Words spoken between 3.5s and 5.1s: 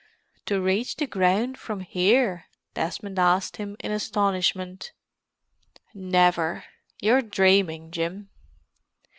him in astonishment.